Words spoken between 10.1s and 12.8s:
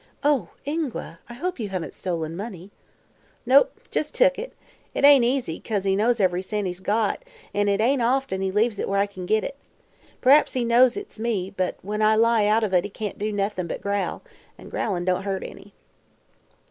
P'r'aps he knows it's me, but when I lie out of